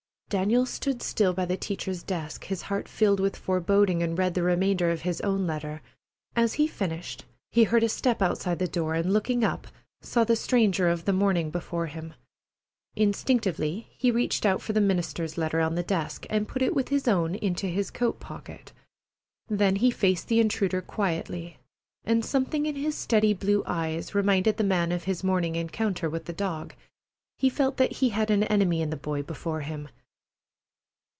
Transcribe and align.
Daniel 0.31 0.65
stood 0.65 1.01
still 1.01 1.33
by 1.33 1.43
the 1.43 1.57
teacher's 1.57 2.03
desk, 2.03 2.45
his 2.45 2.61
heart 2.61 2.87
filled 2.87 3.19
with 3.19 3.35
foreboding, 3.35 4.01
and 4.01 4.17
read 4.17 4.33
the 4.33 4.41
remainder 4.41 4.89
of 4.89 5.01
his 5.01 5.19
own 5.19 5.45
letter. 5.45 5.81
As 6.37 6.53
he 6.53 6.67
finished, 6.67 7.25
he 7.51 7.65
heard 7.65 7.83
a 7.83 7.89
step 7.89 8.21
outside 8.21 8.57
the 8.57 8.65
door, 8.69 8.93
and, 8.93 9.11
looking 9.11 9.43
up, 9.43 9.67
saw 10.01 10.23
the 10.23 10.37
stranger 10.37 10.87
of 10.87 11.03
the 11.03 11.11
morning 11.11 11.49
before 11.49 11.87
him. 11.87 12.13
Instinctively 12.95 13.89
he 13.91 14.09
reached 14.09 14.45
out 14.45 14.61
for 14.61 14.71
the 14.71 14.79
minister's 14.79 15.37
letter 15.37 15.59
on 15.59 15.75
the 15.75 15.83
desk 15.83 16.25
and 16.29 16.47
put 16.47 16.61
it 16.61 16.73
with 16.73 16.87
his 16.87 17.09
own 17.09 17.35
into 17.35 17.67
his 17.67 17.91
coat 17.91 18.21
pocket. 18.21 18.71
Then 19.49 19.75
he 19.75 19.91
faced 19.91 20.29
the 20.29 20.39
intruder 20.39 20.81
quietly, 20.81 21.57
and 22.05 22.23
something 22.23 22.65
in 22.65 22.75
his 22.75 22.95
steady 22.95 23.33
blue 23.33 23.63
eyes 23.65 24.15
reminded 24.15 24.55
the 24.55 24.63
man 24.63 24.93
of 24.93 25.03
his 25.03 25.25
morning 25.25 25.57
encounter 25.57 26.09
with 26.09 26.23
the 26.23 26.31
dog. 26.31 26.73
He 27.37 27.49
felt 27.49 27.75
that 27.75 27.95
he 27.97 28.11
had 28.11 28.31
an 28.31 28.45
enemy 28.45 28.81
in 28.81 28.91
the 28.91 28.95
boy 28.95 29.23
before 29.23 29.59
him. 29.59 29.89